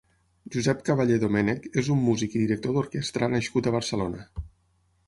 [0.53, 4.29] Josep Caballé Domenech és un músic i director d´orquestra nascut a Barcelona.